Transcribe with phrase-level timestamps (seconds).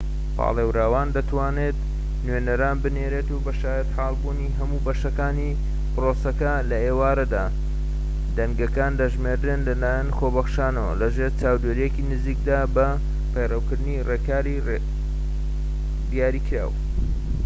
[0.37, 1.75] پاڵێوراوان دەتوانن
[2.25, 5.57] نوێنەران بنێرن بۆ شایەتحالبوونی هەموو بەشەکانی
[5.93, 7.45] پرۆسەکە لە ئێوارەدا
[8.37, 12.87] دەنگەکان دەژمێردرێن لەلایەن خۆبەخشانەوە لەژێر چاودێریەکی نزیکدا بە
[13.33, 14.61] پەیڕەوکردنی ڕێکاریی
[16.11, 16.71] دیاریکراو